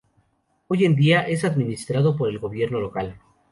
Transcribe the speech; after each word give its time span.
Hoy 0.67 0.85
en 0.85 0.95
día, 0.95 1.21
es 1.21 1.45
administrado 1.45 2.17
por 2.17 2.27
el 2.27 2.39
gobierno 2.39 2.79
local. 2.81 3.19